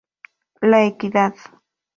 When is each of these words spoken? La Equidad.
La 0.61 0.83
Equidad. 0.83 1.35